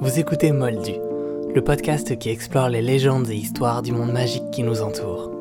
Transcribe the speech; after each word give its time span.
Vous 0.00 0.20
écoutez 0.20 0.52
Moldu, 0.52 0.92
le 1.52 1.60
podcast 1.60 2.16
qui 2.20 2.30
explore 2.30 2.68
les 2.68 2.82
légendes 2.82 3.28
et 3.30 3.34
histoires 3.34 3.82
du 3.82 3.90
monde 3.90 4.12
magique 4.12 4.48
qui 4.52 4.62
nous 4.62 4.80
entoure. 4.80 5.32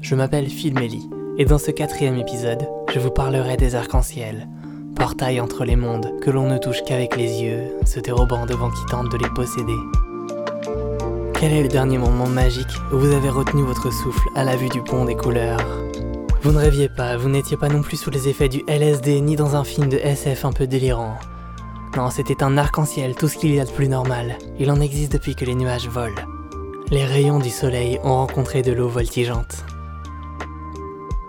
Je 0.00 0.16
m'appelle 0.16 0.48
Phil 0.48 0.74
Melly, 0.74 1.08
et 1.38 1.44
dans 1.44 1.58
ce 1.58 1.70
quatrième 1.70 2.16
épisode, 2.16 2.66
je 2.92 2.98
vous 2.98 3.12
parlerai 3.12 3.56
des 3.56 3.76
arcs-en-ciel, 3.76 4.48
portail 4.96 5.40
entre 5.40 5.64
les 5.64 5.76
mondes 5.76 6.10
que 6.20 6.30
l'on 6.30 6.48
ne 6.48 6.58
touche 6.58 6.82
qu'avec 6.82 7.16
les 7.16 7.40
yeux, 7.40 7.76
se 7.86 8.00
dérobant 8.00 8.46
devant 8.46 8.70
qui 8.70 8.84
tente 8.86 9.12
de 9.12 9.18
les 9.18 9.30
posséder. 9.30 9.78
Quel 11.34 11.52
est 11.52 11.62
le 11.62 11.68
dernier 11.68 11.98
moment 11.98 12.26
magique 12.26 12.66
où 12.92 12.98
vous 12.98 13.14
avez 13.14 13.30
retenu 13.30 13.62
votre 13.62 13.92
souffle 13.92 14.28
à 14.34 14.42
la 14.42 14.56
vue 14.56 14.70
du 14.70 14.82
pont 14.82 15.04
des 15.04 15.16
couleurs? 15.16 15.64
Vous 16.42 16.50
ne 16.50 16.58
rêviez 16.58 16.88
pas, 16.88 17.16
vous 17.16 17.28
n'étiez 17.28 17.56
pas 17.56 17.68
non 17.68 17.82
plus 17.82 17.96
sous 17.96 18.10
les 18.10 18.26
effets 18.26 18.48
du 18.48 18.64
LSD 18.66 19.20
ni 19.20 19.36
dans 19.36 19.54
un 19.54 19.62
film 19.62 19.88
de 19.88 19.98
SF 19.98 20.44
un 20.44 20.52
peu 20.52 20.66
délirant. 20.66 21.14
Non, 21.96 22.08
c'était 22.10 22.42
un 22.44 22.56
arc-en-ciel, 22.56 23.16
tout 23.16 23.26
ce 23.26 23.36
qu'il 23.36 23.52
y 23.52 23.58
a 23.58 23.64
de 23.64 23.70
plus 23.70 23.88
normal. 23.88 24.38
Il 24.60 24.70
en 24.70 24.80
existe 24.80 25.12
depuis 25.12 25.34
que 25.34 25.44
les 25.44 25.56
nuages 25.56 25.88
volent. 25.88 26.22
Les 26.90 27.04
rayons 27.04 27.40
du 27.40 27.50
soleil 27.50 27.98
ont 28.04 28.14
rencontré 28.14 28.62
de 28.62 28.72
l'eau 28.72 28.88
voltigeante. 28.88 29.64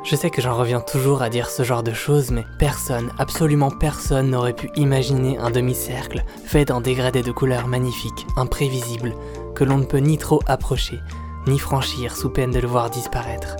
Je 0.03 0.15
sais 0.15 0.29
que 0.29 0.41
j'en 0.41 0.55
reviens 0.55 0.81
toujours 0.81 1.21
à 1.21 1.29
dire 1.29 1.49
ce 1.49 1.63
genre 1.63 1.83
de 1.83 1.93
choses, 1.93 2.31
mais 2.31 2.45
personne, 2.59 3.11
absolument 3.17 3.71
personne 3.71 4.29
n'aurait 4.29 4.55
pu 4.55 4.69
imaginer 4.75 5.37
un 5.37 5.51
demi-cercle 5.51 6.23
fait 6.45 6.65
d'un 6.65 6.81
dégradé 6.81 7.21
de 7.21 7.31
couleurs 7.31 7.67
magnifiques, 7.67 8.25
imprévisible, 8.37 9.13
que 9.55 9.63
l'on 9.63 9.77
ne 9.77 9.85
peut 9.85 9.97
ni 9.97 10.17
trop 10.17 10.41
approcher, 10.47 10.99
ni 11.47 11.59
franchir 11.59 12.15
sous 12.15 12.29
peine 12.29 12.51
de 12.51 12.59
le 12.59 12.67
voir 12.67 12.89
disparaître. 12.89 13.57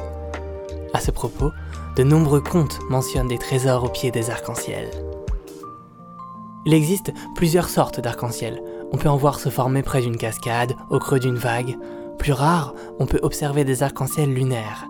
À 0.94 1.00
ce 1.00 1.12
propos, 1.12 1.52
de 1.96 2.04
nombreux 2.04 2.42
contes 2.42 2.80
mentionnent 2.90 3.28
des 3.28 3.38
trésors 3.38 3.84
au 3.84 3.90
pied 3.90 4.12
des 4.12 4.30
arcs-en-ciel. 4.30 4.90
Il 6.66 6.74
existe 6.74 7.14
plusieurs 7.36 7.70
sortes 7.70 8.00
d'arc-en-ciel. 8.00 8.62
On 8.92 8.98
peut 8.98 9.10
en 9.10 9.18
voir 9.18 9.40
se 9.40 9.50
former 9.50 9.82
près 9.82 10.02
d'une 10.02 10.18
cascade, 10.18 10.76
au 10.90 11.00
creux 11.00 11.20
d'une 11.20 11.38
vague. 11.38 11.78
Plus 12.20 12.34
rare, 12.34 12.76
on 13.00 13.06
peut 13.06 13.20
observer 13.24 13.64
des 13.64 13.84
arcs-en-ciel 13.84 14.34
lunaires. 14.34 14.86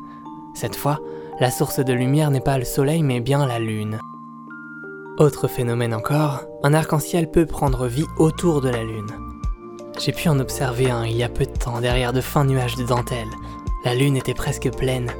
Cette 0.53 0.75
fois, 0.75 0.99
la 1.39 1.49
source 1.49 1.79
de 1.79 1.93
lumière 1.93 2.29
n'est 2.29 2.41
pas 2.41 2.57
le 2.57 2.65
soleil 2.65 3.03
mais 3.03 3.19
bien 3.19 3.45
la 3.45 3.59
lune. 3.59 3.99
Autre 5.17 5.47
phénomène 5.47 5.93
encore, 5.93 6.43
un 6.63 6.73
arc-en-ciel 6.73 7.29
peut 7.29 7.45
prendre 7.45 7.87
vie 7.87 8.05
autour 8.17 8.61
de 8.61 8.69
la 8.69 8.83
lune. 8.83 9.11
J'ai 9.99 10.11
pu 10.11 10.29
en 10.29 10.39
observer 10.39 10.89
un 10.89 11.05
il 11.05 11.15
y 11.15 11.23
a 11.23 11.29
peu 11.29 11.45
de 11.45 11.51
temps 11.51 11.79
derrière 11.79 12.11
de 12.11 12.21
fins 12.21 12.45
nuages 12.45 12.75
de 12.75 12.83
dentelle. 12.83 13.29
La 13.85 13.93
lune 13.93 14.17
était 14.17 14.33
presque 14.33 14.71
pleine, 14.71 15.11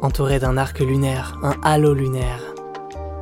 entourée 0.00 0.38
d'un 0.38 0.56
arc 0.56 0.80
lunaire, 0.80 1.38
un 1.42 1.54
halo 1.62 1.94
lunaire. 1.94 2.40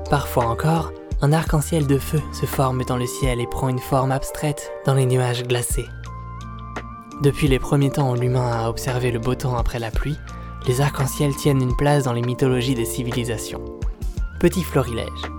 Parfois 0.08 0.46
encore, 0.46 0.92
un 1.22 1.32
arc-en-ciel 1.32 1.86
de 1.86 1.98
feu 1.98 2.20
se 2.32 2.46
forme 2.46 2.84
dans 2.84 2.96
le 2.96 3.06
ciel 3.06 3.40
et 3.40 3.46
prend 3.46 3.68
une 3.68 3.78
forme 3.78 4.10
abstraite 4.10 4.72
dans 4.86 4.94
les 4.94 5.06
nuages 5.06 5.44
glacés. 5.44 5.88
Depuis 7.20 7.48
les 7.48 7.58
premiers 7.58 7.90
temps 7.90 8.10
où 8.10 8.14
l'humain 8.14 8.50
a 8.50 8.68
observé 8.70 9.10
le 9.10 9.18
beau 9.18 9.34
temps 9.34 9.56
après 9.56 9.78
la 9.78 9.90
pluie, 9.90 10.16
les 10.66 10.80
arcs-en-ciel 10.80 11.36
tiennent 11.36 11.60
une 11.60 11.76
place 11.76 12.04
dans 12.04 12.14
les 12.14 12.22
mythologies 12.22 12.74
des 12.74 12.86
civilisations. 12.86 13.62
Petit 14.38 14.62
florilège. 14.62 15.30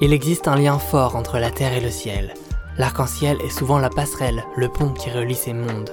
Il 0.00 0.12
existe 0.12 0.48
un 0.48 0.56
lien 0.56 0.78
fort 0.78 1.14
entre 1.14 1.38
la 1.38 1.50
terre 1.50 1.74
et 1.74 1.80
le 1.80 1.90
ciel. 1.90 2.34
L'arc-en-ciel 2.76 3.38
est 3.44 3.50
souvent 3.50 3.78
la 3.78 3.90
passerelle, 3.90 4.44
le 4.56 4.68
pont 4.68 4.92
qui 4.92 5.10
relie 5.10 5.34
ces 5.34 5.52
mondes. 5.52 5.90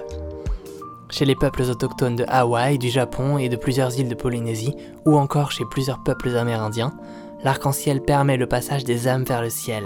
Chez 1.10 1.26
les 1.26 1.36
peuples 1.36 1.64
autochtones 1.64 2.16
de 2.16 2.26
Hawaï, 2.28 2.78
du 2.78 2.90
Japon 2.90 3.38
et 3.38 3.50
de 3.50 3.56
plusieurs 3.56 3.98
îles 4.00 4.10
de 4.10 4.16
Polynésie, 4.16 4.76
ou 5.06 5.18
encore 5.18 5.52
chez 5.52 5.64
plusieurs 5.66 6.04
peuples 6.04 6.36
amérindiens, 6.36 6.94
l'arc-en-ciel 7.44 8.02
permet 8.02 8.38
le 8.38 8.48
passage 8.48 8.84
des 8.84 9.08
âmes 9.08 9.24
vers 9.24 9.42
le 9.42 9.50
ciel. 9.50 9.84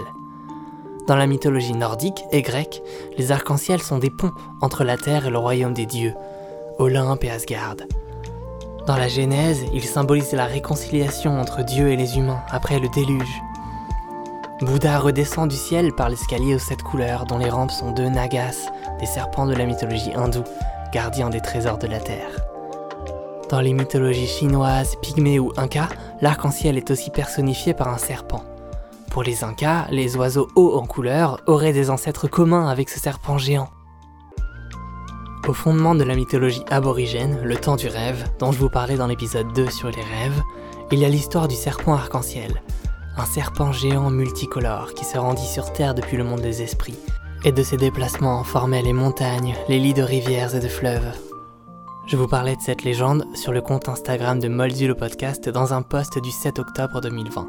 Dans 1.06 1.16
la 1.16 1.26
mythologie 1.26 1.74
nordique 1.74 2.24
et 2.30 2.42
grecque, 2.42 2.82
les 3.18 3.32
arcs-en-ciel 3.32 3.82
sont 3.82 3.98
des 3.98 4.10
ponts 4.10 4.32
entre 4.60 4.84
la 4.84 4.96
terre 4.96 5.26
et 5.26 5.30
le 5.30 5.38
royaume 5.38 5.74
des 5.74 5.86
dieux, 5.86 6.14
Olympe 6.78 7.24
et 7.24 7.30
Asgard. 7.30 7.76
Dans 8.86 8.96
la 8.96 9.08
Genèse, 9.08 9.64
ils 9.72 9.84
symbolisent 9.84 10.32
la 10.32 10.46
réconciliation 10.46 11.40
entre 11.40 11.62
Dieu 11.62 11.88
et 11.88 11.96
les 11.96 12.18
humains 12.18 12.42
après 12.50 12.78
le 12.78 12.88
déluge. 12.88 13.42
Bouddha 14.60 14.98
redescend 14.98 15.48
du 15.48 15.56
ciel 15.56 15.92
par 15.92 16.08
l'escalier 16.08 16.54
aux 16.54 16.60
sept 16.60 16.82
couleurs 16.82 17.24
dont 17.26 17.38
les 17.38 17.50
rampes 17.50 17.72
sont 17.72 17.90
deux 17.90 18.08
nagas, 18.08 18.70
des 19.00 19.06
serpents 19.06 19.46
de 19.46 19.54
la 19.54 19.66
mythologie 19.66 20.14
hindoue, 20.14 20.44
gardiens 20.92 21.30
des 21.30 21.40
trésors 21.40 21.78
de 21.78 21.88
la 21.88 21.98
terre. 21.98 22.51
Dans 23.52 23.60
les 23.60 23.74
mythologies 23.74 24.26
chinoises, 24.26 24.96
pygmées 25.02 25.38
ou 25.38 25.52
incas, 25.58 25.90
l'arc-en-ciel 26.22 26.78
est 26.78 26.90
aussi 26.90 27.10
personnifié 27.10 27.74
par 27.74 27.88
un 27.88 27.98
serpent. 27.98 28.42
Pour 29.10 29.22
les 29.22 29.44
incas, 29.44 29.88
les 29.90 30.16
oiseaux 30.16 30.48
hauts 30.56 30.78
en 30.78 30.86
couleur 30.86 31.38
auraient 31.46 31.74
des 31.74 31.90
ancêtres 31.90 32.28
communs 32.28 32.66
avec 32.70 32.88
ce 32.88 32.98
serpent 32.98 33.36
géant. 33.36 33.68
Au 35.46 35.52
fondement 35.52 35.94
de 35.94 36.02
la 36.02 36.14
mythologie 36.14 36.64
aborigène, 36.70 37.42
le 37.42 37.56
temps 37.56 37.76
du 37.76 37.88
rêve, 37.88 38.24
dont 38.38 38.52
je 38.52 38.58
vous 38.58 38.70
parlais 38.70 38.96
dans 38.96 39.06
l'épisode 39.06 39.52
2 39.52 39.68
sur 39.68 39.90
les 39.90 39.96
rêves, 39.96 40.42
il 40.90 41.00
y 41.00 41.04
a 41.04 41.10
l'histoire 41.10 41.46
du 41.46 41.54
serpent 41.54 41.92
arc-en-ciel, 41.92 42.62
un 43.18 43.26
serpent 43.26 43.70
géant 43.70 44.08
multicolore 44.08 44.94
qui 44.94 45.04
se 45.04 45.18
rendit 45.18 45.46
sur 45.46 45.74
Terre 45.74 45.94
depuis 45.94 46.16
le 46.16 46.24
monde 46.24 46.40
des 46.40 46.62
esprits, 46.62 46.98
et 47.44 47.52
de 47.52 47.62
ses 47.62 47.76
déplacements 47.76 48.44
formaient 48.44 48.80
les 48.80 48.94
montagnes, 48.94 49.56
les 49.68 49.78
lits 49.78 49.92
de 49.92 50.02
rivières 50.02 50.54
et 50.54 50.60
de 50.60 50.68
fleuves, 50.68 51.12
je 52.06 52.16
vous 52.16 52.26
parlais 52.26 52.56
de 52.56 52.60
cette 52.60 52.82
légende 52.82 53.24
sur 53.34 53.52
le 53.52 53.60
compte 53.60 53.88
Instagram 53.88 54.40
de 54.40 54.48
Moldu 54.48 54.88
le 54.88 54.94
podcast 54.94 55.48
dans 55.48 55.72
un 55.72 55.82
post 55.82 56.18
du 56.18 56.30
7 56.30 56.58
octobre 56.58 57.00
2020. 57.00 57.48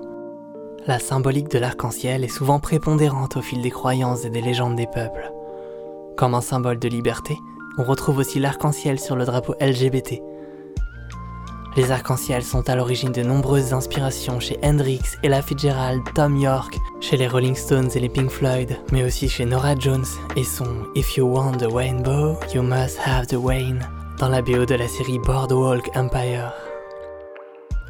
La 0.86 1.00
symbolique 1.00 1.50
de 1.50 1.58
l'arc-en-ciel 1.58 2.24
est 2.24 2.28
souvent 2.28 2.60
prépondérante 2.60 3.38
au 3.38 3.42
fil 3.42 3.62
des 3.62 3.72
croyances 3.72 4.26
et 4.26 4.30
des 4.30 4.42
légendes 4.42 4.76
des 4.76 4.88
peuples. 4.88 5.32
Comme 6.18 6.36
un 6.36 6.42
symbole 6.42 6.78
de 6.78 6.88
liberté, 6.88 7.38
on 7.78 7.84
retrouve 7.84 8.20
aussi 8.20 8.40
l'arc-en-ciel 8.40 9.00
sur 9.00 9.16
le 9.16 9.26
drapeau 9.26 9.56
LGBT. 9.60 10.22
Les 11.76 11.90
arcs-en-ciel 11.90 12.44
sont 12.44 12.70
à 12.70 12.76
l'origine 12.76 13.12
de 13.12 13.24
nombreuses 13.24 13.74
inspirations 13.74 14.40
chez 14.40 14.60
Hendrix, 14.64 15.02
Ella 15.24 15.42
Fitzgerald, 15.42 16.04
Tom 16.14 16.38
York, 16.38 16.78
chez 17.02 17.18
les 17.18 17.28
Rolling 17.28 17.56
Stones 17.56 17.90
et 17.96 18.00
les 18.00 18.10
Pink 18.10 18.30
Floyd, 18.30 18.78
mais 18.92 19.04
aussi 19.04 19.28
chez 19.28 19.46
Nora 19.46 19.74
Jones 19.76 20.06
et 20.36 20.44
son 20.44 20.68
If 20.96 21.18
you 21.18 21.26
want 21.26 21.58
the 21.58 21.74
rainbow, 21.74 22.38
you 22.54 22.62
must 22.62 23.00
have 23.00 23.26
the 23.26 23.40
rain 23.44 23.80
dans 24.20 24.30
la 24.30 24.42
BO 24.42 24.66
de 24.66 24.76
la 24.76 24.88
série 24.88 25.20
Boardwalk 25.20 25.90
Empire. 25.96 26.54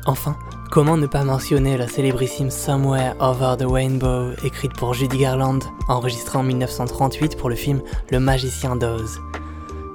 Enfin, 0.06 0.36
comment 0.72 0.98
ne 0.98 1.08
pas 1.08 1.24
mentionner 1.24 1.78
la 1.78 1.88
célébrissime 1.88 2.50
Somewhere 2.50 3.16
Over 3.20 3.56
the 3.58 3.70
Rainbow, 3.70 4.32
écrite 4.44 4.74
pour 4.74 4.94
Judy 4.94 5.18
Garland, 5.18 5.60
enregistrée 5.88 6.38
en 6.38 6.44
1938 6.44 7.38
pour 7.38 7.50
le 7.50 7.56
film 7.56 7.82
Le 8.12 8.20
Magicien 8.20 8.76
d'Oz. 8.76 9.20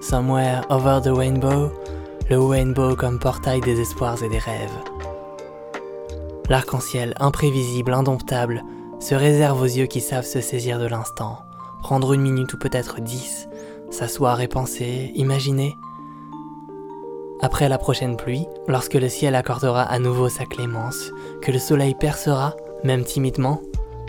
Somewhere 0.00 0.62
Over 0.70 1.00
the 1.02 1.14
Rainbow, 1.14 1.70
le 2.30 2.40
rainbow 2.40 2.94
comme 2.94 3.18
portail 3.18 3.60
des 3.60 3.80
espoirs 3.80 4.22
et 4.22 4.28
des 4.28 4.38
rêves. 4.38 4.70
L'arc-en-ciel 6.48 7.14
imprévisible, 7.20 7.92
indomptable, 7.92 8.62
se 9.00 9.14
réserve 9.14 9.60
aux 9.60 9.66
yeux 9.66 9.86
qui 9.86 10.00
savent 10.00 10.24
se 10.24 10.40
saisir 10.40 10.78
de 10.78 10.86
l'instant, 10.86 11.40
prendre 11.82 12.12
une 12.12 12.22
minute 12.22 12.52
ou 12.54 12.58
peut-être 12.58 13.00
dix, 13.00 13.48
s'asseoir 13.90 14.40
et 14.40 14.48
penser, 14.48 15.12
imaginer, 15.14 15.76
après 17.40 17.68
la 17.68 17.78
prochaine 17.78 18.16
pluie, 18.16 18.46
lorsque 18.66 18.94
le 18.94 19.08
ciel 19.08 19.34
accordera 19.34 19.82
à 19.82 19.98
nouveau 19.98 20.28
sa 20.28 20.44
clémence, 20.44 21.12
que 21.40 21.52
le 21.52 21.58
soleil 21.58 21.94
percera, 21.94 22.56
même 22.84 23.04
timidement, 23.04 23.60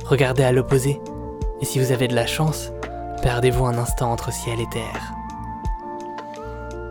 regardez 0.06 0.44
à 0.44 0.52
l'opposé, 0.52 1.00
et 1.62 1.66
si 1.66 1.80
vous 1.80 1.92
avez 1.92 2.08
de 2.08 2.16
la 2.16 2.26
chance, 2.26 2.72
perdez-vous 3.22 3.66
un 3.66 3.78
instant 3.78 4.12
entre 4.12 4.34
ciel 4.34 4.60
et 4.60 4.70
terre. 4.72 5.14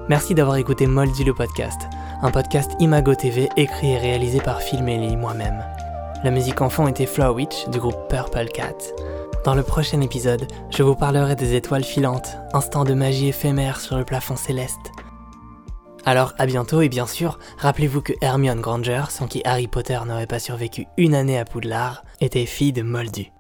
Merci 0.09 0.35
d'avoir 0.35 0.57
écouté 0.57 0.87
Moldy 0.87 1.25
le 1.25 1.35
podcast, 1.35 1.81
un 2.23 2.31
podcast 2.31 2.73
Imago 2.79 3.15
TV 3.15 3.49
écrit 3.57 3.93
et 3.93 3.99
réalisé 3.99 4.41
par 4.41 4.63
Phil 4.63 4.83
Melly 4.83 5.17
moi-même. 5.17 5.65
La 6.25 6.31
musique 6.31 6.61
en 6.61 6.71
fond 6.71 6.89
était 6.89 7.07
Flower 7.07 7.35
Witch 7.35 7.69
du 7.69 7.79
groupe 7.79 8.09
Purple 8.09 8.49
Cat. 8.49 8.75
Dans 9.45 9.55
le 9.55 9.63
prochain 9.63 10.01
épisode, 10.01 10.47
je 10.71 10.83
vous 10.83 10.97
parlerai 10.97 11.37
des 11.37 11.55
étoiles 11.55 11.85
filantes, 11.85 12.37
instants 12.53 12.85
de 12.85 12.95
magie 12.95 13.29
éphémère 13.29 13.81
sur 13.81 13.97
le 13.97 14.05
plafond 14.05 14.37
céleste, 14.37 14.93
alors 16.09 16.33
à 16.39 16.47
bientôt 16.47 16.81
et 16.81 16.89
bien 16.89 17.07
sûr, 17.07 17.39
rappelez-vous 17.59 18.01
que 18.01 18.15
Hermione 18.23 18.63
Granger, 18.63 19.05
sans 19.11 19.27
qui 19.27 19.43
Harry 19.45 19.69
Potter 19.69 19.99
n'aurait 20.07 20.27
pas 20.27 20.39
survécu 20.39 20.87
une 20.97 21.15
année 21.15 21.39
à 21.39 21.45
Poudlard, 21.45 22.03
était 22.23 22.47
fille 22.47 22.73
de 22.73 22.81
Moldu. 22.81 23.31